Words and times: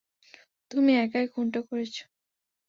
তুমি 0.71 0.91
একাই 0.97 1.25
খুনটা 1.33 1.59
করেছ। 1.67 1.95